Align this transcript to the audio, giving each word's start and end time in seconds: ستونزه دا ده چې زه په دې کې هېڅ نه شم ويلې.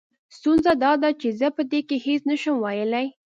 ستونزه 0.35 0.71
دا 0.83 0.91
ده 1.01 1.09
چې 1.21 1.27
زه 1.39 1.47
په 1.57 1.61
دې 1.71 1.79
کې 1.87 1.97
هېڅ 2.05 2.21
نه 2.29 2.35
شم 2.41 2.55
ويلې. 2.63 3.05